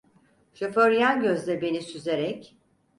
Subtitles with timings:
[0.53, 2.57] Şoför yan gözle beni süzerek: